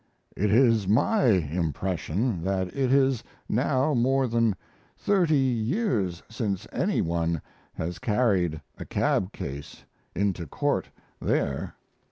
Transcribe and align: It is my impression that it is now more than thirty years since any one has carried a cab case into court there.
It 0.35 0.49
is 0.51 0.87
my 0.87 1.25
impression 1.25 2.43
that 2.43 2.69
it 2.75 2.91
is 2.91 3.23
now 3.47 3.93
more 3.93 4.25
than 4.25 4.55
thirty 4.97 5.35
years 5.35 6.23
since 6.27 6.65
any 6.73 7.01
one 7.03 7.39
has 7.73 7.99
carried 7.99 8.61
a 8.79 8.85
cab 8.85 9.31
case 9.31 9.83
into 10.15 10.47
court 10.47 10.89
there. 11.19 11.75